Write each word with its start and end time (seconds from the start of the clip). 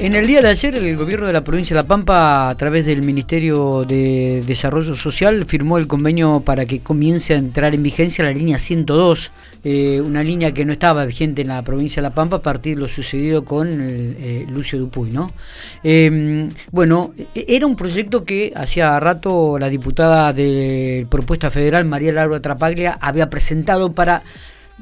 En 0.00 0.14
el 0.14 0.28
día 0.28 0.40
de 0.40 0.48
ayer, 0.48 0.76
el 0.76 0.96
gobierno 0.96 1.26
de 1.26 1.32
la 1.32 1.42
provincia 1.42 1.74
de 1.74 1.82
La 1.82 1.88
Pampa, 1.88 2.48
a 2.48 2.54
través 2.56 2.86
del 2.86 3.02
Ministerio 3.02 3.84
de 3.84 4.44
Desarrollo 4.46 4.94
Social, 4.94 5.44
firmó 5.44 5.76
el 5.76 5.88
convenio 5.88 6.38
para 6.38 6.66
que 6.66 6.78
comience 6.78 7.34
a 7.34 7.36
entrar 7.36 7.74
en 7.74 7.82
vigencia 7.82 8.22
la 8.22 8.30
línea 8.30 8.58
102, 8.58 9.32
eh, 9.64 10.00
una 10.00 10.22
línea 10.22 10.54
que 10.54 10.64
no 10.64 10.72
estaba 10.72 11.04
vigente 11.04 11.42
en 11.42 11.48
la 11.48 11.62
provincia 11.62 12.00
de 12.00 12.08
La 12.08 12.14
Pampa 12.14 12.36
a 12.36 12.42
partir 12.42 12.76
de 12.76 12.82
lo 12.82 12.88
sucedido 12.88 13.44
con 13.44 13.68
eh, 13.80 14.46
Lucio 14.48 14.78
Dupuy. 14.78 15.10
¿no? 15.10 15.32
Em, 15.82 16.50
bueno, 16.70 17.12
e-, 17.34 17.46
era 17.48 17.66
un 17.66 17.74
proyecto 17.74 18.22
que 18.22 18.52
hacía 18.54 19.00
rato 19.00 19.58
la 19.58 19.68
diputada 19.68 20.32
de 20.32 21.08
propuesta 21.10 21.50
federal, 21.50 21.86
María 21.86 22.12
Laura 22.12 22.40
Trapaglia, 22.40 22.96
había 23.00 23.28
presentado 23.28 23.92
para 23.92 24.22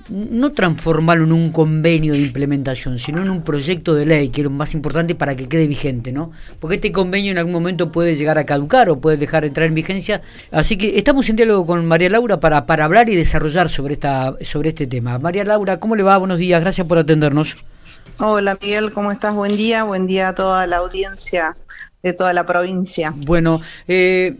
no 0.09 0.53
transformarlo 0.53 1.25
en 1.25 1.33
un 1.33 1.51
convenio 1.51 2.13
de 2.13 2.21
implementación, 2.21 2.99
sino 2.99 3.23
en 3.23 3.31
un 3.31 3.43
proyecto 3.43 3.95
de 3.95 4.07
ley, 4.07 4.29
que 4.29 4.43
es 4.43 4.45
lo 4.45 4.51
más 4.51 4.75
importante 4.75 5.15
para 5.15 5.35
que 5.35 5.49
quede 5.49 5.67
vigente, 5.67 6.13
¿no? 6.13 6.31
Porque 6.61 6.77
este 6.77 6.93
convenio 6.93 7.33
en 7.33 7.39
algún 7.39 7.53
momento 7.53 7.91
puede 7.91 8.15
llegar 8.15 8.39
a 8.39 8.45
caducar 8.45 8.89
o 8.89 9.01
puede 9.01 9.17
dejar 9.17 9.43
de 9.43 9.49
entrar 9.49 9.67
en 9.67 9.75
vigencia. 9.75 10.21
Así 10.53 10.77
que 10.77 10.99
estamos 10.99 11.29
en 11.29 11.37
diálogo 11.37 11.67
con 11.67 11.87
María 11.87 12.11
Laura 12.11 12.39
para, 12.39 12.67
para 12.67 12.85
hablar 12.85 13.09
y 13.09 13.17
desarrollar 13.17 13.69
sobre, 13.69 13.95
esta, 13.95 14.37
sobre 14.43 14.69
este 14.71 14.87
tema. 14.87 15.19
María 15.19 15.45
Laura, 15.45 15.79
¿cómo 15.79 15.97
le 15.97 16.03
va? 16.03 16.17
Buenos 16.19 16.39
días, 16.39 16.61
gracias 16.61 16.87
por 16.87 16.99
atendernos. 16.99 17.57
Hola 18.19 18.57
Miguel, 18.61 18.93
¿cómo 18.93 19.13
estás? 19.13 19.35
Buen 19.35 19.57
día, 19.57 19.85
buen 19.85 20.07
día 20.07 20.29
a 20.29 20.35
toda 20.35 20.67
la 20.67 20.79
audiencia 20.79 21.57
de 22.03 22.13
toda 22.13 22.33
la 22.33 22.47
provincia. 22.47 23.13
Bueno, 23.15 23.61
eh, 23.89 24.37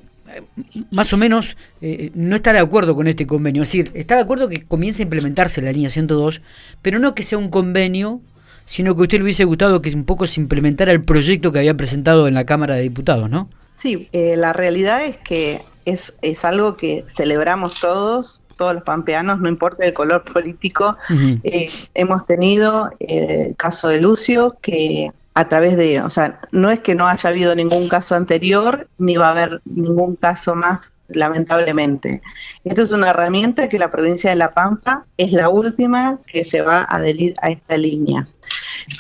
más 0.91 1.13
o 1.13 1.17
menos 1.17 1.57
eh, 1.81 2.11
no 2.15 2.37
está 2.37 2.53
de 2.53 2.59
acuerdo 2.59 2.95
con 2.95 3.07
este 3.09 3.27
convenio. 3.27 3.63
Es 3.63 3.69
decir, 3.69 3.91
está 3.95 4.17
de 4.17 4.23
acuerdo 4.23 4.49
que 4.49 4.65
comience 4.65 5.03
a 5.03 5.05
implementarse 5.05 5.63
la 5.63 5.73
línea 5.73 5.91
102, 5.91 6.43
pero 6.83 6.99
no 6.99 7.15
que 7.15 7.23
sea 7.23 7.39
un 7.39 7.49
convenio, 7.49 8.21
sino 8.65 8.95
que 8.95 9.01
a 9.01 9.03
usted 9.03 9.19
le 9.19 9.25
hubiese 9.25 9.45
gustado 9.45 9.83
que 9.83 9.91
un 9.91 10.05
poco 10.05 10.27
se 10.27 10.41
implementara 10.41 10.93
el 10.93 11.05
proyecto 11.05 11.53
que 11.53 11.61
había 11.61 11.77
presentado 11.77 12.29
en 12.29 12.35
la 12.35 12.45
Cámara 12.45 12.75
de 12.75 12.83
Diputados, 12.83 13.31
¿no? 13.31 13.49
Sí, 13.77 14.09
eh, 14.13 14.37
la 14.37 14.53
realidad 14.53 15.05
es 15.05 15.17
que 15.19 15.63
es, 15.85 16.17
es 16.23 16.45
algo 16.45 16.77
que 16.77 17.05
celebramos 17.07 17.79
todos, 17.79 18.43
todos 18.57 18.75
los 18.75 18.83
pampeanos, 18.83 19.39
no 19.39 19.49
importa 19.49 19.87
el 19.87 19.93
color 19.93 20.25
político. 20.25 20.97
Eh, 21.45 21.71
hemos 21.95 22.27
tenido 22.27 22.91
el 22.99 23.55
caso 23.57 23.89
de 23.89 24.01
Lucio, 24.01 24.57
que 24.63 25.13
a 25.37 25.51
través 25.51 25.77
de, 25.77 26.01
o 26.01 26.09
sea, 26.09 26.41
no 26.51 26.71
es 26.71 26.81
que 26.81 26.95
no 26.95 27.07
haya 27.07 27.29
habido 27.29 27.55
ningún 27.55 27.91
caso 27.91 28.15
anterior, 28.15 28.89
ni 28.97 29.19
va 29.19 29.29
a 29.29 29.31
haber 29.33 29.61
ningún 29.67 30.17
caso 30.17 30.55
más, 30.55 30.95
lamentablemente. 31.09 32.23
Esto 32.65 32.81
es 32.81 32.91
una 32.91 33.11
herramienta 33.11 33.69
que 33.69 33.79
la 33.79 33.91
provincia 33.91 34.31
de 34.31 34.37
La 34.37 34.55
Pampa 34.55 35.05
es 35.19 35.33
la 35.33 35.51
última 35.51 36.21
que 36.27 36.47
se 36.47 36.63
va 36.63 36.79
a 36.79 36.97
adherir 36.97 37.35
a 37.43 37.51
esta 37.51 37.77
línea. 37.77 38.27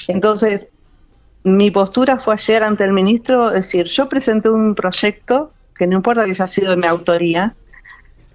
Entonces, 0.08 0.68
mi 1.42 1.70
postura 1.70 2.18
fue 2.18 2.34
ayer 2.34 2.62
ante 2.62 2.84
el 2.84 2.92
ministro, 2.92 3.48
decir, 3.48 3.86
yo 3.86 4.06
presenté 4.10 4.50
un 4.50 4.74
proyecto 4.74 5.52
que 5.74 5.86
no 5.86 5.96
importa 5.96 6.26
que 6.26 6.32
haya 6.32 6.46
sido 6.46 6.72
de 6.72 6.76
mi 6.76 6.86
autoría, 6.86 7.54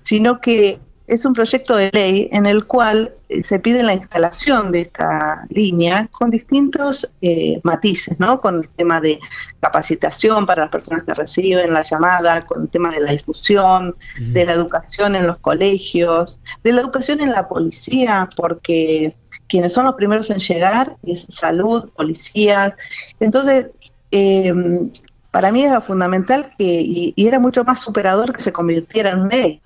sino 0.01 0.41
que 0.41 0.79
es 1.11 1.25
un 1.25 1.33
proyecto 1.33 1.75
de 1.75 1.89
ley 1.91 2.29
en 2.31 2.45
el 2.45 2.65
cual 2.65 3.13
eh, 3.27 3.43
se 3.43 3.59
pide 3.59 3.83
la 3.83 3.93
instalación 3.93 4.71
de 4.71 4.81
esta 4.81 5.45
línea 5.49 6.07
con 6.09 6.31
distintos 6.31 7.11
eh, 7.21 7.59
matices, 7.63 8.17
¿no? 8.17 8.39
Con 8.39 8.59
el 8.59 8.69
tema 8.69 9.01
de 9.01 9.19
capacitación 9.59 10.45
para 10.45 10.61
las 10.61 10.71
personas 10.71 11.03
que 11.03 11.13
reciben 11.13 11.73
la 11.73 11.81
llamada, 11.81 12.41
con 12.43 12.63
el 12.63 12.69
tema 12.69 12.91
de 12.91 13.01
la 13.01 13.11
difusión, 13.11 13.93
de 14.19 14.45
la 14.45 14.53
educación 14.53 15.17
en 15.17 15.27
los 15.27 15.37
colegios, 15.39 16.39
de 16.63 16.71
la 16.71 16.79
educación 16.79 17.19
en 17.19 17.33
la 17.33 17.49
policía, 17.49 18.29
porque 18.37 19.13
quienes 19.49 19.73
son 19.73 19.87
los 19.87 19.95
primeros 19.95 20.29
en 20.29 20.39
llegar 20.39 20.95
es 21.03 21.25
salud, 21.27 21.89
policía. 21.89 22.73
Entonces, 23.19 23.71
em, 24.11 24.89
para 25.29 25.51
mí 25.51 25.65
era 25.65 25.81
fundamental 25.81 26.53
que, 26.57 26.63
y, 26.63 27.13
y 27.17 27.27
era 27.27 27.37
mucho 27.37 27.65
más 27.65 27.81
superador 27.81 28.31
que 28.31 28.41
se 28.41 28.53
convirtiera 28.53 29.11
en 29.11 29.27
ley 29.27 29.61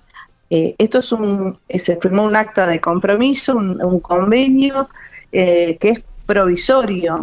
eh, 0.50 0.74
esto 0.78 0.98
es 1.00 1.12
un, 1.12 1.58
eh, 1.68 1.78
se 1.78 1.96
firmó 1.96 2.24
un 2.24 2.36
acta 2.36 2.66
de 2.66 2.80
compromiso, 2.80 3.56
un, 3.56 4.00
convenio 4.00 4.88
eh, 5.32 5.76
que 5.80 5.90
es 5.90 6.02
provisorio, 6.24 7.20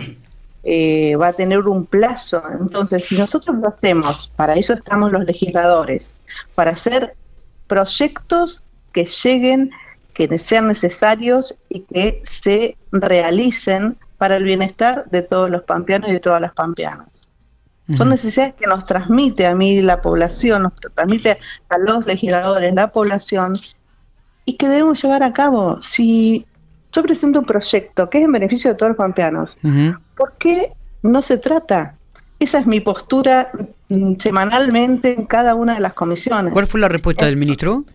va 1.20 1.28
a 1.28 1.34
tener 1.34 1.60
un 1.60 1.86
plazo. 1.86 2.42
Entonces, 2.60 3.06
si 3.06 3.18
nosotros 3.18 3.56
lo 3.58 3.70
hacemos, 3.70 4.32
para 4.36 4.54
eso 4.54 4.74
estamos 4.74 5.12
los 5.12 5.26
legisladores, 5.26 6.14
para 6.56 6.72
hacer 6.72 7.16
proyectos 7.68 8.64
que 8.92 9.06
lleguen, 9.06 9.72
que 10.14 10.38
sean 10.38 10.68
necesarios 10.68 11.56
y 11.70 11.82
que 11.82 12.22
se 12.24 12.78
realicen 12.92 13.98
para 14.18 14.38
el 14.38 14.44
bienestar 14.44 15.06
de 15.10 15.22
todos 15.22 15.50
los 15.50 15.64
pampeanos 15.64 16.10
y 16.10 16.14
de 16.14 16.20
todas 16.20 16.40
las 16.40 16.54
pampeanas. 16.54 17.08
Son 17.92 18.08
necesidades 18.08 18.54
que 18.54 18.66
nos 18.66 18.86
transmite 18.86 19.46
a 19.46 19.54
mí 19.56 19.82
la 19.82 20.02
población, 20.02 20.64
nos 20.64 20.74
transmite 20.96 21.38
a 21.68 21.78
los 21.78 22.06
legisladores 22.06 22.74
la 22.74 22.92
población 22.92 23.58
y 24.46 24.54
que 24.54 24.70
debemos 24.70 25.02
llevar 25.02 25.22
a 25.22 25.34
cabo. 25.34 25.82
Si 25.82 26.46
yo 26.94 27.04
presento 27.04 27.40
un 27.40 27.46
proyecto 27.46 28.10
que 28.10 28.20
es 28.20 28.24
en 28.24 28.32
beneficio 28.32 28.72
de 28.72 28.78
todos 28.78 28.92
los 28.92 28.98
pampeanos, 28.98 29.58
¿por 30.16 30.34
qué 30.38 30.74
no 31.02 31.22
se 31.22 31.38
trata? 31.38 31.96
Esa 32.40 32.60
es 32.60 32.66
mi 32.66 32.80
postura 32.80 33.52
mm, 33.90 34.14
semanalmente 34.20 35.16
en 35.18 35.26
cada 35.26 35.56
una 35.56 35.76
de 35.76 35.80
las 35.80 35.94
comisiones. 35.94 36.54
¿Cuál 36.54 36.68
fue 36.68 36.80
la 36.80 36.90
respuesta 36.90 37.26
del 37.26 37.38
ministro? 37.38 37.86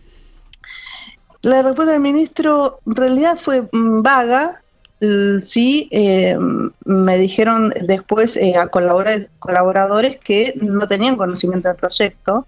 La 1.41 1.61
respuesta 1.61 1.93
del 1.93 2.01
ministro 2.01 2.79
en 2.85 2.95
realidad 2.95 3.37
fue 3.39 3.61
mm, 3.71 4.01
vaga, 4.01 4.61
sí 5.41 5.87
eh, 5.91 6.37
me 6.85 7.17
dijeron 7.17 7.73
después 7.85 8.35
eh, 8.35 8.55
a 8.55 8.67
colaboradores 8.67 10.17
que 10.19 10.53
no 10.61 10.87
tenían 10.87 11.15
conocimiento 11.15 11.69
del 11.69 11.77
proyecto. 11.77 12.47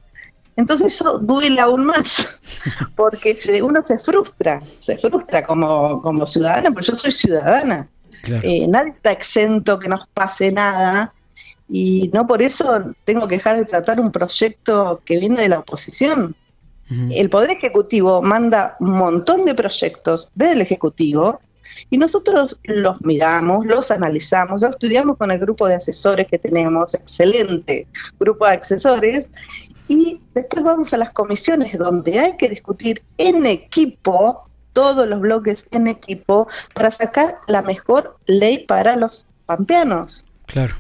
Entonces 0.58 0.96
eso 0.96 1.18
duele 1.18 1.62
aún 1.62 1.86
más, 1.86 2.42
porque 2.96 3.36
uno 3.64 3.84
se 3.84 3.98
frustra, 4.00 4.62
se 4.80 4.98
frustra 4.98 5.44
como, 5.44 6.02
como 6.02 6.26
ciudadana, 6.26 6.72
porque 6.72 6.88
yo 6.88 6.96
soy 6.96 7.12
ciudadana. 7.12 7.88
Eh, 8.44 8.68
nadie 8.68 8.92
está 8.92 9.14
exento 9.14 9.80
que 9.80 9.88
nos 9.88 10.06
pase 10.08 10.52
nada 10.52 11.14
y 11.70 12.10
no 12.14 12.28
por 12.28 12.42
eso 12.42 12.94
tengo 13.06 13.28
que 13.28 13.36
dejar 13.36 13.56
de 13.56 13.64
tratar 13.64 14.02
un 14.02 14.12
proyecto 14.12 15.02
que 15.06 15.18
viene 15.18 15.42
de 15.42 15.50
la 15.50 15.60
oposición. 15.60 16.36
El 17.10 17.30
Poder 17.30 17.52
Ejecutivo 17.52 18.22
manda 18.22 18.76
un 18.82 18.92
montón 18.92 19.46
de 19.46 19.56
proyectos 19.56 20.30
del 20.36 20.60
Ejecutivo 20.60 21.40
y 21.90 21.98
nosotros 21.98 22.60
los 22.64 23.02
miramos, 23.02 23.66
los 23.66 23.92
analizamos, 23.92 24.62
los 24.62 24.72
estudiamos 24.72 25.18
con 25.18 25.32
el 25.32 25.40
grupo 25.40 25.68
de 25.68 25.76
asesores 25.76 26.28
que 26.28 26.38
tenemos, 26.38 26.94
excelente 26.94 27.88
grupo 28.20 28.46
de 28.46 28.54
asesores, 28.54 29.30
y 29.88 30.22
después 30.34 30.64
vamos 30.64 30.94
a 30.94 30.98
las 30.98 31.12
comisiones 31.12 31.78
donde 31.78 32.20
hay 32.20 32.38
que 32.38 32.48
discutir 32.48 33.04
en 33.18 33.46
equipo, 33.46 34.48
todos 34.74 35.08
los 35.08 35.20
bloques 35.20 35.66
en 35.72 35.88
equipo, 35.88 36.48
para 36.74 36.92
sacar 36.92 37.40
la 37.48 37.62
mejor 37.62 38.18
ley 38.26 38.66
para 38.66 38.96
los 38.96 39.26
pampeanos. 39.46 40.26
Claro. 40.46 40.76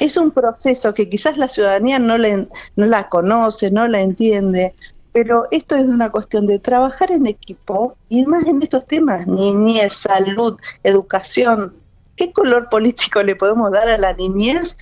Es 0.00 0.16
un 0.16 0.32
proceso 0.32 0.92
que 0.92 1.08
quizás 1.08 1.38
la 1.38 1.48
ciudadanía 1.48 1.98
no, 1.98 2.18
le, 2.18 2.48
no 2.76 2.86
la 2.86 3.08
conoce, 3.08 3.70
no 3.70 3.86
la 3.86 4.00
entiende, 4.00 4.74
pero 5.20 5.48
esto 5.50 5.74
es 5.74 5.82
una 5.82 6.10
cuestión 6.10 6.46
de 6.46 6.60
trabajar 6.60 7.10
en 7.10 7.26
equipo 7.26 7.96
y 8.08 8.24
más 8.24 8.46
en 8.46 8.62
estos 8.62 8.86
temas, 8.86 9.26
niñez, 9.26 9.92
salud, 9.92 10.56
educación. 10.84 11.74
¿Qué 12.14 12.32
color 12.32 12.68
político 12.68 13.20
le 13.24 13.34
podemos 13.34 13.72
dar 13.72 13.88
a 13.88 13.98
la 13.98 14.12
niñez, 14.12 14.76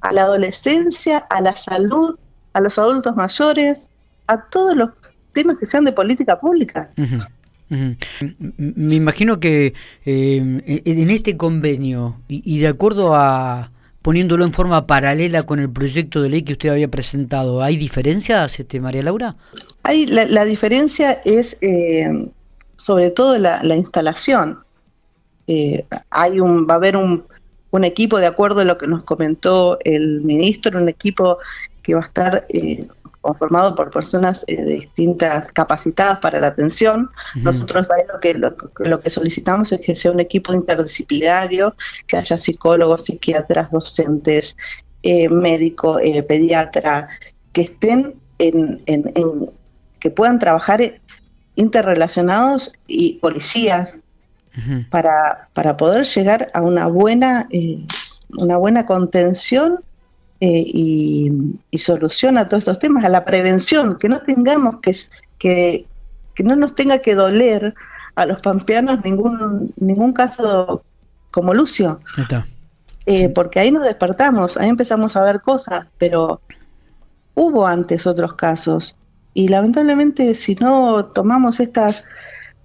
a 0.00 0.14
la 0.14 0.22
adolescencia, 0.22 1.18
a 1.18 1.42
la 1.42 1.54
salud, 1.54 2.18
a 2.54 2.60
los 2.60 2.78
adultos 2.78 3.14
mayores, 3.16 3.90
a 4.28 4.40
todos 4.48 4.74
los 4.74 4.88
temas 5.34 5.58
que 5.58 5.66
sean 5.66 5.84
de 5.84 5.92
política 5.92 6.40
pública? 6.40 6.88
Me 7.68 8.94
imagino 8.94 9.40
que 9.40 9.74
eh, 10.06 10.82
en 10.86 11.10
este 11.10 11.36
convenio 11.36 12.18
y 12.28 12.60
de 12.60 12.68
acuerdo 12.68 13.14
a 13.14 13.70
poniéndolo 14.02 14.44
en 14.44 14.52
forma 14.52 14.86
paralela 14.86 15.44
con 15.44 15.60
el 15.60 15.70
proyecto 15.70 16.20
de 16.20 16.28
ley 16.28 16.42
que 16.42 16.52
usted 16.52 16.68
había 16.68 16.88
presentado. 16.88 17.62
¿Hay 17.62 17.76
diferencias, 17.76 18.58
este, 18.58 18.80
María 18.80 19.02
Laura? 19.02 19.36
Hay, 19.84 20.06
la, 20.06 20.44
diferencia 20.44 21.20
es 21.24 21.56
eh, 21.60 22.28
sobre 22.76 23.10
todo 23.10 23.38
la, 23.38 23.76
instalación. 23.76 24.58
Eh, 25.46 25.86
hay 26.10 26.40
un, 26.40 26.66
va 26.68 26.74
a 26.74 26.76
haber 26.76 26.96
un, 26.96 27.24
un, 27.70 27.84
equipo, 27.84 28.18
de 28.18 28.26
acuerdo 28.26 28.60
a 28.60 28.64
lo 28.64 28.76
que 28.76 28.86
nos 28.86 29.04
comentó 29.04 29.78
el 29.84 30.22
ministro, 30.22 30.80
un 30.80 30.88
equipo 30.88 31.38
que 31.82 31.94
va 31.94 32.02
a 32.02 32.06
estar 32.06 32.46
eh, 32.48 32.86
conformado 33.22 33.74
por 33.74 33.90
personas 33.90 34.44
eh, 34.48 34.62
distintas 34.64 35.50
capacitadas 35.52 36.18
para 36.18 36.40
la 36.40 36.48
atención. 36.48 37.08
Nosotros 37.36 37.88
ahí 37.90 38.02
lo 38.12 38.20
que, 38.20 38.34
lo, 38.34 39.00
que 39.00 39.10
solicitamos 39.10 39.72
es 39.72 39.80
que 39.80 39.94
sea 39.94 40.10
un 40.10 40.20
equipo 40.20 40.52
interdisciplinario, 40.52 41.74
que 42.06 42.16
haya 42.18 42.38
psicólogos, 42.38 43.04
psiquiatras, 43.04 43.70
docentes, 43.70 44.56
eh, 45.02 45.28
médicos, 45.28 46.00
eh, 46.04 46.22
pediatra, 46.22 47.08
que 47.52 47.62
estén 47.62 48.14
en, 48.38 48.82
en, 48.86 49.50
que 50.00 50.10
puedan 50.10 50.38
trabajar 50.40 51.00
interrelacionados 51.54 52.72
y 52.88 53.14
policías 53.14 54.00
para, 54.90 55.48
para 55.54 55.76
poder 55.76 56.04
llegar 56.04 56.48
a 56.52 56.60
una 56.60 56.86
buena 56.86 57.48
una 58.38 58.56
buena 58.56 58.86
contención 58.86 59.80
eh, 60.44 60.64
y, 61.70 61.78
solución 61.78 62.36
a 62.36 62.48
todos 62.48 62.62
estos 62.62 62.80
temas, 62.80 63.04
a 63.04 63.08
la 63.08 63.24
prevención, 63.24 63.96
que 63.96 64.08
no 64.08 64.22
tengamos 64.22 64.80
que, 64.80 64.92
que, 65.38 65.86
que 66.34 66.42
no 66.42 66.56
nos 66.56 66.74
tenga 66.74 66.98
que 66.98 67.14
doler 67.14 67.74
a 68.16 68.26
los 68.26 68.40
pampeanos 68.40 69.04
ningún, 69.04 69.72
ningún 69.76 70.12
caso 70.12 70.82
como 71.30 71.54
Lucio. 71.54 72.00
Eh, 73.06 73.28
porque 73.28 73.60
ahí 73.60 73.70
nos 73.70 73.84
despertamos, 73.84 74.56
ahí 74.56 74.68
empezamos 74.68 75.16
a 75.16 75.22
ver 75.22 75.40
cosas, 75.40 75.86
pero 75.96 76.40
hubo 77.34 77.64
antes 77.64 78.04
otros 78.08 78.34
casos. 78.34 78.96
Y 79.34 79.46
lamentablemente 79.46 80.34
si 80.34 80.56
no 80.56 81.04
tomamos 81.04 81.60
estas 81.60 82.02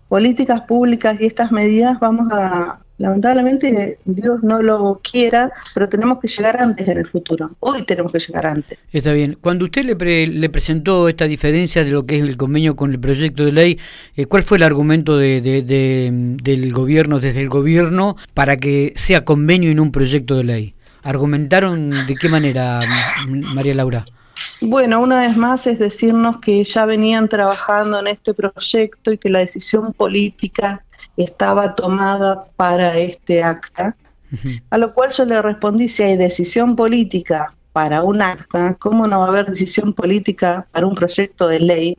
políticas 0.10 0.62
públicas 0.62 1.16
y 1.20 1.28
estas 1.28 1.52
medidas, 1.52 2.00
vamos 2.00 2.28
a, 2.32 2.80
lamentablemente 2.98 4.00
Dios 4.06 4.44
no 4.44 4.62
lo 4.62 5.02
quiera, 5.04 5.52
pero 5.74 5.88
tenemos 5.88 6.20
que 6.20 6.28
llegar 6.28 6.62
antes 6.62 6.88
en 6.88 6.98
el 6.98 7.08
futuro. 7.08 7.52
Hoy 7.60 7.84
tenemos 7.86 8.12
que 8.12 8.20
llegar 8.20 8.46
antes. 8.48 8.78
Está 8.92 9.14
bien. 9.14 9.38
Cuando 9.40 9.66
usted 9.66 9.86
le, 9.86 10.28
le 10.28 10.50
presentó 10.50 11.08
esta 11.08 11.26
diferencia 11.26 11.84
de 11.84 11.92
lo 11.92 12.06
que 12.06 12.18
es 12.18 12.24
el 12.24 12.38
convenio 12.38 12.76
con 12.76 12.92
el 12.92 13.00
proyecto 13.00 13.46
de 13.46 13.52
ley, 13.52 13.80
eh, 14.16 14.26
¿cuál 14.26 14.44
fue 14.44 14.58
el 14.58 14.64
argumento 14.64 15.18
de, 15.18 15.42
del 15.42 16.74
gobierno, 16.74 17.20
desde 17.20 17.42
el 17.42 17.50
gobierno, 17.50 18.16
para 18.34 18.58
que 18.58 18.94
sea 18.96 19.24
convenio 19.26 19.72
y 19.72 19.76
no 19.76 19.84
un 19.84 19.92
proyecto 19.92 20.36
de 20.36 20.44
ley? 20.44 20.74
¿Argumentaron 21.04 21.90
de 21.90 22.16
qué 22.20 22.28
manera, 22.28 22.80
María 23.28 23.76
Laura? 23.76 24.06
Bueno, 24.62 25.02
una 25.02 25.22
vez 25.22 25.38
más 25.38 25.68
es 25.68 25.80
decirnos 25.80 26.40
que 26.40 26.64
ya 26.64 26.86
venían 26.86 27.30
trabajando 27.30 28.00
en 28.00 28.08
este 28.08 28.34
proyecto 28.34 29.12
y 29.12 29.18
que 29.18 29.30
la 29.30 29.40
decisión 29.40 29.94
política 29.94 30.84
estaba 31.18 31.76
tomada 31.76 32.46
para 32.56 32.98
este 32.98 33.44
acta, 33.44 33.96
a 34.70 34.78
lo 34.78 34.94
cual 34.94 35.12
yo 35.12 35.26
le 35.26 35.42
respondí, 35.42 35.88
si 35.88 36.04
hay 36.04 36.18
decisión 36.18 36.76
política 36.76 37.54
para 37.74 38.04
un 38.04 38.22
acta, 38.22 38.76
¿cómo 38.80 39.08
no 39.08 39.20
va 39.20 39.26
a 39.26 39.30
haber 39.30 39.46
decisión 39.48 39.94
política 39.94 40.68
para 40.72 40.86
un 40.86 40.96
proyecto 40.96 41.48
de 41.48 41.60
ley 41.60 41.98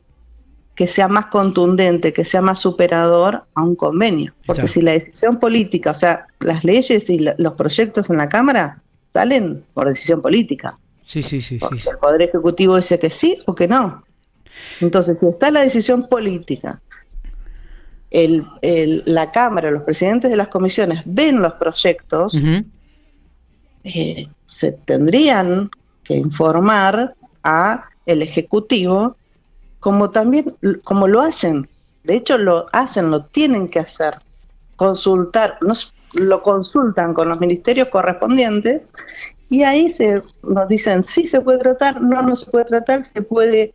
que 0.75 0.87
sea 0.87 1.07
más 1.07 1.25
contundente, 1.25 2.13
que 2.13 2.23
sea 2.23 2.41
más 2.41 2.59
superador 2.59 3.43
a 3.53 3.63
un 3.63 3.75
convenio? 3.75 4.33
Porque 4.45 4.67
si 4.67 4.81
la 4.81 4.91
decisión 4.91 5.39
política, 5.39 5.91
o 5.91 5.95
sea, 5.95 6.27
las 6.39 6.63
leyes 6.63 7.09
y 7.09 7.19
los 7.19 7.53
proyectos 7.53 8.09
en 8.09 8.17
la 8.17 8.29
Cámara 8.29 8.81
salen 9.13 9.63
por 9.73 9.89
decisión 9.89 10.21
política. 10.21 10.77
Sí, 11.05 11.23
sí, 11.23 11.41
sí. 11.41 11.59
El 11.89 11.97
Poder 11.97 12.21
Ejecutivo 12.21 12.75
dice 12.75 12.99
que 12.99 13.09
sí 13.09 13.37
o 13.47 13.55
que 13.55 13.67
no. 13.67 14.03
Entonces, 14.81 15.19
si 15.19 15.25
está 15.25 15.49
la 15.49 15.61
decisión 15.61 16.07
política 16.07 16.81
el, 18.11 19.03
la 19.05 19.31
Cámara, 19.31 19.71
los 19.71 19.83
presidentes 19.83 20.31
de 20.31 20.37
las 20.37 20.47
comisiones 20.47 21.01
ven 21.05 21.41
los 21.41 21.53
proyectos, 21.53 22.35
eh, 23.83 24.27
se 24.45 24.71
tendrían 24.71 25.69
que 26.03 26.15
informar 26.15 27.15
a 27.43 27.85
el 28.05 28.21
Ejecutivo 28.21 29.15
como 29.79 30.09
también, 30.09 30.55
como 30.83 31.07
lo 31.07 31.21
hacen. 31.21 31.69
De 32.03 32.15
hecho, 32.15 32.37
lo 32.37 32.67
hacen, 32.73 33.11
lo 33.11 33.25
tienen 33.25 33.69
que 33.69 33.79
hacer. 33.79 34.15
Consultar, 34.75 35.57
nos, 35.61 35.93
lo 36.13 36.41
consultan 36.41 37.13
con 37.13 37.29
los 37.29 37.39
ministerios 37.39 37.89
correspondientes 37.89 38.81
y 39.49 39.63
ahí 39.63 39.89
se 39.89 40.21
nos 40.43 40.67
dicen 40.67 41.03
si 41.03 41.27
se 41.27 41.41
puede 41.41 41.59
tratar, 41.59 42.01
no, 42.01 42.21
no 42.21 42.35
se 42.35 42.45
puede 42.45 42.65
tratar, 42.65 43.05
se 43.05 43.21
puede 43.21 43.73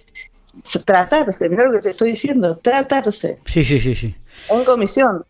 tratarse, 0.84 1.48
mira 1.48 1.66
lo 1.66 1.72
que 1.72 1.80
te 1.80 1.90
estoy 1.90 2.10
diciendo, 2.10 2.56
tratarse. 2.58 3.38
Sí, 3.44 3.64
sí, 3.64 3.80
sí, 3.80 3.94
sí. 3.94 4.14
En 4.50 4.64
comisión, 4.64 5.24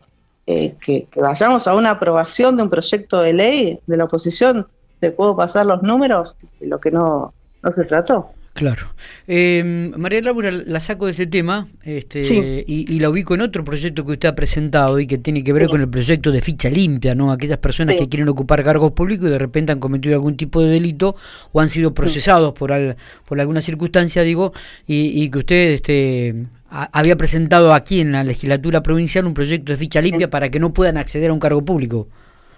eh, 0.47 0.75
que, 0.81 1.09
vayamos 1.17 1.67
a 1.67 1.75
una 1.75 1.91
aprobación 1.91 2.57
de 2.57 2.63
un 2.63 2.71
proyecto 2.71 3.21
de 3.21 3.33
ley 3.33 3.79
de 3.87 3.97
la 3.97 4.05
oposición, 4.05 4.67
te 5.01 5.11
puedo 5.11 5.37
pasar 5.37 5.67
los 5.67 5.83
números, 5.83 6.37
lo 6.61 6.81
que 6.81 6.91
no, 6.91 7.33
no 7.63 7.73
se 7.73 7.85
trató. 7.85 8.31
Claro. 8.55 8.95
Eh, 9.27 9.93
María 9.97 10.23
Laura, 10.23 10.53
la 10.53 10.79
saco 10.79 11.07
de 11.07 11.11
este 11.11 11.27
tema 11.27 11.67
este, 11.83 12.65
y, 12.69 13.01
la 13.01 13.11
ubico 13.11 13.35
en 13.35 13.41
otro 13.41 13.65
proyecto 13.65 14.07
que 14.07 14.13
usted 14.13 14.29
ha 14.29 14.37
presentado 14.37 15.01
y 15.01 15.09
que 15.09 15.19
tiene 15.19 15.43
que 15.43 15.53
ver 15.53 15.69
con 15.69 15.81
el 15.81 15.89
proyecto 15.89 16.31
de 16.31 16.41
ficha 16.41 16.71
limpia, 16.71 17.17
¿no? 17.17 17.33
Aquellas 17.33 17.59
personas 17.59 17.97
que 17.97 18.09
quieren 18.09 18.29
ocupar 18.29 18.63
cargos 18.63 18.93
públicos 18.93 19.27
y 19.27 19.33
de 19.33 19.41
repente 19.41 19.73
han 19.73 19.81
cometido 19.81 20.15
algún 20.15 20.37
tipo 20.37 20.63
de 20.63 20.69
delito 20.69 21.17
o 21.51 21.61
han 21.61 21.69
sido 21.69 21.93
procesados 21.95 22.53
por, 22.53 22.73
por 23.27 23.41
alguna 23.41 23.61
circunstancia, 23.61 24.23
digo, 24.23 24.53
y, 24.87 25.29
que 25.31 25.39
usted 25.39 25.71
este, 25.73 26.47
había 26.75 27.17
presentado 27.17 27.73
aquí 27.73 28.01
en 28.01 28.13
la 28.13 28.25
legislatura 28.25 28.83
provincial 28.83 29.27
un 29.27 29.35
proyecto 29.35 29.73
de 29.73 29.79
ficha 29.79 30.01
limpia 30.01 30.29
para 30.29 30.49
que 30.49 30.59
no 30.59 30.73
puedan 30.73 30.97
acceder 30.97 31.31
a 31.31 31.33
un 31.33 31.39
cargo 31.39 31.65
público. 31.65 32.09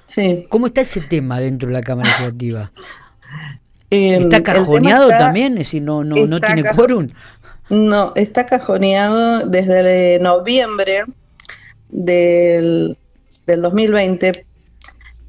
Sí. 0.07 0.47
¿Cómo 0.49 0.69
está 0.69 0.81
ese 0.81 1.03
tema 1.03 1.39
dentro 1.41 1.69
de 1.69 1.75
la 1.75 1.83
Cámara 1.83 2.09
Legislativa? 2.09 2.73
Em, 3.89 4.23
¿Está 4.23 4.43
cajoneado 4.43 5.09
también? 5.11 5.53
Es 5.53 5.59
decir, 5.59 5.81
no, 5.81 6.03
no, 6.03 6.27
no 6.27 6.41
tiene 6.41 6.65
quórum. 6.75 7.09
No, 7.71 8.13
está 8.17 8.45
cajoneado 8.45 9.47
desde 9.47 10.19
noviembre 10.19 11.05
del, 11.89 12.99
del 13.47 13.63
2020. 13.63 14.45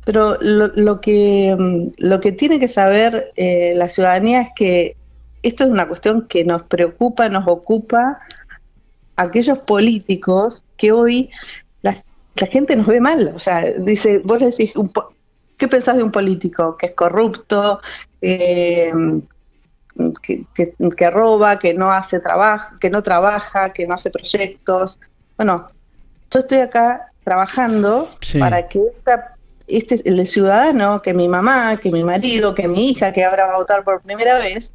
Pero 0.06 0.40
lo, 0.42 0.70
lo, 0.70 1.00
que, 1.00 1.50
em, 1.50 1.92
lo 1.98 2.20
que 2.20 2.32
tiene 2.32 2.60
que 2.60 2.68
saber 2.68 3.32
eh, 3.36 3.74
la 3.76 3.90
ciudadanía 3.90 4.42
es 4.42 4.50
que 4.56 4.98
esto 5.44 5.64
es 5.64 5.70
una 5.70 5.88
cuestión 5.88 6.28
que 6.28 6.44
nos 6.44 6.64
preocupa, 6.64 7.30
nos 7.30 7.48
ocupa 7.48 8.18
aquellos 9.18 9.60
políticos 9.60 10.64
que 10.78 10.92
hoy 10.92 11.30
la, 11.82 12.04
la 12.36 12.48
gente 12.48 12.76
nos 12.76 12.88
ve 12.88 13.02
mal. 13.02 13.34
O 13.36 13.40
sea, 13.40 13.66
dice, 13.78 14.20
vos 14.24 14.40
decís, 14.40 14.76
un, 14.76 14.92
¿Qué 15.58 15.68
pensás 15.68 15.98
de 15.98 16.04
un 16.04 16.12
político 16.12 16.78
que 16.78 16.86
es 16.88 16.94
corrupto, 16.94 17.82
que, 18.22 18.94
que, 20.96 21.10
roba, 21.10 21.58
que 21.58 21.74
no 21.74 21.92
hace 21.92 22.20
trabajo, 22.20 22.76
que 22.80 22.92
no 22.92 23.02
trabaja, 23.02 23.74
que 23.74 23.88
no 23.88 23.96
hace 23.96 24.12
proyectos? 24.12 25.00
Bueno, 25.36 25.68
yo 26.30 26.40
estoy 26.40 26.60
acá 26.60 27.12
trabajando 27.24 28.08
para 28.40 28.68
que 28.68 28.84
esta, 28.98 29.36
este 29.66 30.08
el 30.08 30.28
ciudadano, 30.28 31.02
que 31.02 31.16
mi 31.16 31.28
mamá, 31.28 31.78
que 31.78 31.92
mi 31.92 32.04
marido, 32.04 32.54
que 32.54 32.68
mi 32.68 32.92
hija, 32.92 33.12
que 33.12 33.26
ahora 33.26 33.48
va 33.48 33.54
a 33.56 33.58
votar 33.58 33.84
por 33.84 34.02
primera 34.02 34.38
vez, 34.38 34.72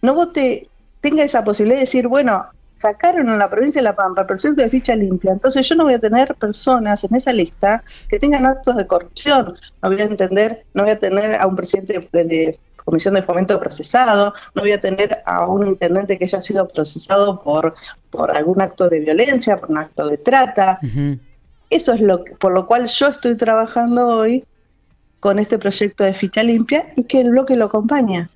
no 0.00 0.14
vote, 0.14 0.70
tenga 1.02 1.22
esa 1.22 1.44
posibilidad 1.44 1.76
de 1.76 1.84
decir, 1.84 2.08
bueno, 2.08 2.46
sacaron 2.82 3.28
en 3.28 3.38
la 3.38 3.48
provincia 3.48 3.80
de 3.80 3.84
La 3.84 3.94
Pampa 3.94 4.22
el 4.22 4.26
proyecto 4.26 4.60
de 4.60 4.68
ficha 4.68 4.96
limpia, 4.96 5.32
entonces 5.32 5.66
yo 5.68 5.76
no 5.76 5.84
voy 5.84 5.94
a 5.94 6.00
tener 6.00 6.34
personas 6.34 7.04
en 7.04 7.14
esa 7.14 7.32
lista 7.32 7.84
que 8.08 8.18
tengan 8.18 8.44
actos 8.44 8.76
de 8.76 8.86
corrupción, 8.86 9.54
no 9.80 9.88
voy 9.88 10.00
a 10.00 10.04
entender, 10.04 10.64
no 10.74 10.82
voy 10.82 10.92
a 10.92 10.98
tener 10.98 11.40
a 11.40 11.46
un 11.46 11.54
presidente 11.54 12.08
de, 12.12 12.58
comisión 12.84 13.14
de 13.14 13.22
fomento 13.22 13.58
procesado, 13.60 14.34
no 14.56 14.62
voy 14.62 14.72
a 14.72 14.80
tener 14.80 15.22
a 15.24 15.46
un 15.46 15.68
intendente 15.68 16.18
que 16.18 16.24
haya 16.24 16.42
sido 16.42 16.66
procesado 16.66 17.40
por, 17.40 17.74
por 18.10 18.36
algún 18.36 18.60
acto 18.60 18.88
de 18.88 18.98
violencia, 18.98 19.56
por 19.56 19.70
un 19.70 19.78
acto 19.78 20.08
de 20.08 20.18
trata. 20.18 20.80
Eso 21.70 21.92
es 21.92 22.00
lo 22.00 22.24
por 22.40 22.52
lo 22.52 22.66
cual 22.66 22.86
yo 22.86 23.06
estoy 23.06 23.36
trabajando 23.36 24.08
hoy 24.08 24.44
con 25.20 25.38
este 25.38 25.56
proyecto 25.56 26.02
de 26.02 26.12
ficha 26.12 26.42
limpia 26.42 26.92
y 26.96 27.04
que 27.04 27.20
el 27.20 27.30
bloque 27.30 27.54
lo 27.54 27.66
acompaña. 27.66 28.28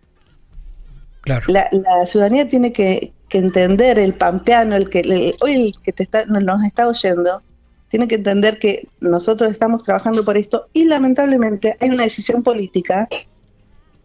La, 1.49 1.69
la, 1.73 2.07
ciudadanía 2.07 2.47
tiene 2.47 2.73
que, 2.73 3.13
entender, 3.31 3.99
el 3.99 4.15
pampeano, 4.15 4.77
el 4.77 4.89
que 4.89 5.35
hoy 5.41 5.55
el 5.55 5.75
que 5.83 5.93
te 5.93 6.03
está, 6.03 6.25
nos 6.27 6.65
está 6.65 6.89
oyendo, 6.89 7.43
tiene 7.89 8.09
que 8.09 8.17
entender 8.17 8.59
que 8.59 8.89
nosotros 9.01 9.51
estamos 9.51 9.83
trabajando 9.83 10.25
por 10.25 10.37
esto 10.37 10.67
y 10.73 10.85
lamentablemente 10.85 11.77
hay 11.81 11.91
una 11.91 12.05
decisión 12.05 12.43
política, 12.43 13.09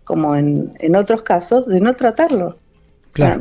como 0.04 0.36
en, 0.36 0.74
en 0.80 0.96
otros 0.96 1.24
casos, 1.24 1.68
de 1.68 1.80
no 1.80 1.96
tratarlo. 1.96 2.58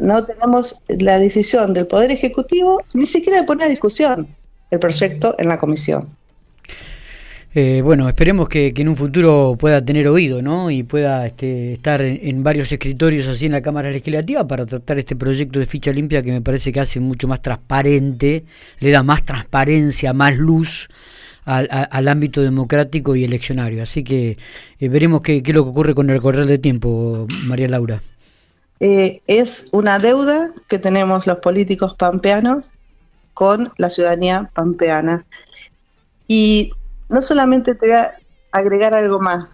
no 0.01 0.25
tenemos 0.25 0.81
la 0.89 1.19
decisión 1.19 1.73
del 1.73 1.87
Poder 1.87 2.11
Ejecutivo 2.11 2.83
ni 2.95 3.07
siquiera 3.07 3.41
de 3.41 3.47
poner 3.47 3.67
a 3.67 3.71
discusión 3.71 4.29
el 4.71 4.79
proyecto 4.79 5.35
en 5.39 5.49
la 5.49 5.59
comisión. 5.59 6.17
Eh, 7.53 7.83
bueno, 7.83 8.09
esperemos 8.09 8.49
que, 8.49 8.73
en 8.77 8.89
un 8.89 8.95
futuro 8.95 9.57
pueda 9.59 9.85
tener 9.85 10.07
oído, 10.07 10.41
¿no? 10.41 10.71
Y 10.71 10.85
pueda 10.85 11.27
este, 11.27 11.73
estar 11.73 12.01
en, 12.01 12.45
varios 12.45 12.71
escritorios 12.71 13.27
así 13.27 13.47
en 13.47 13.53
la 13.53 13.61
Cámara 13.61 13.91
Legislativa 13.91 14.47
para 14.47 14.67
tratar 14.67 14.99
este 14.99 15.17
proyecto 15.17 15.59
de 15.59 15.67
ficha 15.67 15.91
limpia 15.91 16.23
que 16.23 16.31
me 16.31 16.41
parece 16.41 16.73
que 16.73 16.79
hace 16.79 17.01
mucho 17.01 17.27
más 17.27 17.43
transparente, 17.43 18.45
le 18.79 18.91
da 18.93 19.03
más 19.03 19.25
transparencia, 19.25 20.13
más 20.13 20.37
luz 20.37 20.89
al, 21.45 22.07
ámbito 22.07 22.41
democrático 22.41 23.17
y 23.17 23.25
eleccionario. 23.25 23.83
Así 23.83 24.05
que 24.05 24.39
eh, 24.79 24.89
veremos 24.89 25.21
qué, 25.21 25.43
es 25.45 25.55
lo 25.55 25.65
que 25.65 25.71
ocurre 25.71 25.95
con 25.95 26.09
el 26.09 26.21
correr 26.21 26.47
de 26.47 26.59
tiempo, 26.59 27.27
María 27.47 27.69
Laura. 27.69 28.01
Eh, 28.79 29.23
es 29.27 29.67
una 29.73 29.99
deuda 29.99 30.53
que 30.69 30.79
tenemos 30.79 31.27
los 31.27 31.39
políticos 31.39 31.97
pampeanos 31.97 32.71
con 33.35 33.73
la 33.77 33.91
ciudadanía 33.91 34.51
pampeana. 34.55 35.25
Y 36.29 36.73
no 37.11 37.21
solamente 37.21 37.75
te 37.75 37.87
voy 37.87 37.97
a 37.97 38.15
agregar 38.53 38.95
algo 38.95 39.21
más, 39.21 39.49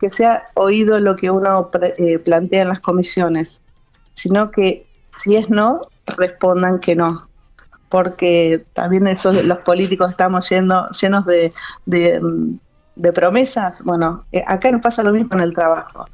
que 0.00 0.10
sea 0.10 0.44
oído 0.54 0.98
lo 0.98 1.16
que 1.16 1.30
uno 1.30 1.70
eh, 1.98 2.18
plantea 2.18 2.62
en 2.62 2.68
las 2.68 2.80
comisiones, 2.80 3.60
sino 4.14 4.50
que 4.50 4.86
si 5.22 5.36
es 5.36 5.50
no, 5.50 5.82
respondan 6.06 6.80
que 6.80 6.96
no. 6.96 7.28
Porque 7.90 8.64
también 8.72 9.06
eso, 9.08 9.32
los 9.32 9.58
políticos 9.58 10.10
estamos 10.10 10.48
yendo, 10.48 10.88
llenos 10.90 11.26
de, 11.26 11.52
de 13.00 13.12
promesas, 13.12 13.82
bueno, 13.82 14.24
eh, 14.30 14.44
acá 14.46 14.70
nos 14.70 14.82
pasa 14.82 15.02
lo 15.02 15.12
mismo 15.12 15.30
en 15.32 15.40
el 15.40 15.54
trabajo. 15.54 16.04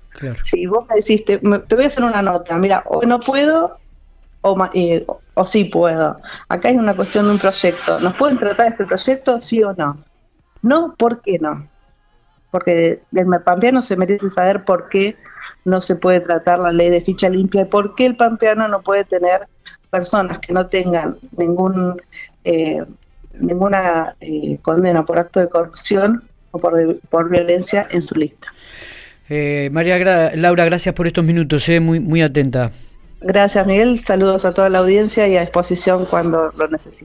Si 0.43 0.67
vos 0.67 0.87
me 0.89 0.97
decís, 0.97 1.25
te, 1.25 1.39
voy 1.39 1.85
a 1.85 1.87
hacer 1.87 2.05
una 2.05 2.23
nota, 2.23 2.57
mira, 2.57 2.85
hoy 2.87 3.07
no 3.07 3.19
puedo 3.19 3.79
o, 4.41 4.69
eh, 4.73 5.05
o 5.35 5.47
sí 5.47 5.65
puedo. 5.65 6.17
Acá 6.49 6.69
hay 6.69 6.77
una 6.77 6.95
cuestión 6.95 7.27
de 7.27 7.33
un 7.33 7.39
proyecto. 7.39 7.99
¿Nos 8.01 8.17
pueden 8.17 8.39
tratar 8.39 8.69
este 8.69 8.87
proyecto, 8.87 9.43
sí 9.43 9.63
o 9.63 9.75
no? 9.75 9.99
No, 10.67 10.95
¿por 10.97 11.23
qué 11.23 11.39
no? 11.39 11.69
Porque 12.51 13.01
el 13.13 13.27
pampeano 13.45 13.83
se 13.83 13.97
merece 13.97 14.31
saber 14.31 14.65
por 14.65 14.89
qué 14.89 15.17
no 15.65 15.81
se 15.81 15.95
puede 15.95 16.21
tratar 16.21 16.59
la 16.59 16.73
ley 16.73 16.91
de 16.91 17.03
ficha 17.03 17.29
limpia 17.29 17.63
y 17.63 17.67
por 17.67 17.95
qué 17.95 18.07
el 18.07 18.17
pampeano 18.17 18.67
no 18.67 18.83
puede 18.83 19.05
tener 19.05 19.47
personas 19.91 20.41
que 20.41 20.53
no 20.53 20.67
tengan 20.67 21.19
ningún 21.37 22.01
eh, 22.45 22.83
ninguna 23.39 24.17
eh, 24.21 24.59
condena 24.63 25.05
por 25.05 25.19
acto 25.19 25.41
de 25.41 25.49
corrupción 25.49 26.25
o 26.51 26.59
por, 26.59 26.99
por 27.11 27.29
violencia 27.29 27.87
en 27.91 28.03
su 28.03 28.15
lista. 28.15 28.49
Eh, 29.29 29.69
María 29.73 29.99
Laura, 30.35 30.65
gracias 30.65 30.95
por 30.95 31.07
estos 31.07 31.25
minutos, 31.25 31.69
eh, 31.69 31.81
muy, 31.81 32.01
muy 32.01 32.23
atenta. 32.23 32.71
Gracias 33.21 33.67
Miguel, 33.67 33.99
saludos 34.05 34.45
a 34.45 34.53
toda 34.53 34.69
la 34.69 34.79
audiencia 34.79 35.27
y 35.27 35.37
a 35.37 35.41
disposición 35.41 36.07
cuando 36.07 36.53
lo 36.57 36.69
necesite. 36.69 37.05